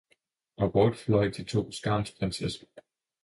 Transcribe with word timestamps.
og 0.57 0.71
bort 0.73 0.95
fløi 0.95 1.29
de 1.29 1.43
to 1.43 1.71
Skarns-Prindsesser! 1.71 2.65